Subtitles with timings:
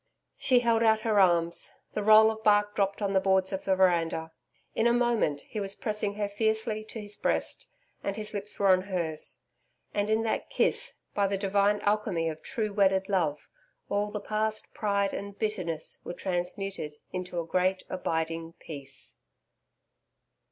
[0.39, 1.73] She held out her arms.
[1.93, 4.31] The roll of bark dropped on the boards of the veranda.
[4.73, 7.67] In a moment he was pressing her fiercely to his breast,
[8.03, 9.43] and his lips were on hers.
[9.93, 13.47] And in that kiss, by the divine alchemy of true wedded love,
[13.89, 19.13] all the past pride and bitterness were transmuted into a great abiding Peace.